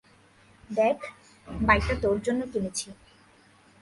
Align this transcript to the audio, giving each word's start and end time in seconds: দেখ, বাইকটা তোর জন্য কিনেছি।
দেখ, 0.69 0.97
বাইকটা 1.47 1.95
তোর 2.03 2.17
জন্য 2.23 2.41
কিনেছি। 2.53 2.87